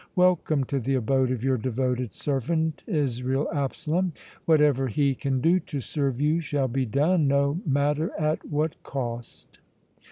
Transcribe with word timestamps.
Welcome 0.15 0.63
to 0.63 0.79
the 0.79 0.95
abode 0.95 1.29
of 1.29 1.43
your 1.43 1.59
devoted 1.59 2.15
servant 2.15 2.81
Israel 2.87 3.47
Absalom! 3.53 4.13
Whatever 4.45 4.87
he 4.87 5.13
can 5.13 5.41
do 5.41 5.59
to 5.59 5.79
serve 5.79 6.19
you 6.19 6.39
shall 6.41 6.67
be 6.67 6.87
done, 6.87 7.27
no 7.27 7.61
matter 7.67 8.11
at 8.19 8.43
what 8.43 8.81
cost!" 8.81 9.59